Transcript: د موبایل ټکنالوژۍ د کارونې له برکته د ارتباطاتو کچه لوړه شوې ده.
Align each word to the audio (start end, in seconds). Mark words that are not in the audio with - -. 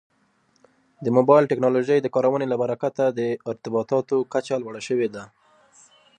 د 1.03 1.05
موبایل 1.17 1.49
ټکنالوژۍ 1.51 1.99
د 2.01 2.07
کارونې 2.15 2.45
له 2.49 2.55
برکته 2.63 3.03
د 3.09 3.19
ارتباطاتو 3.49 4.15
کچه 4.33 4.55
لوړه 4.63 4.81
شوې 4.87 5.07
ده. 5.15 5.23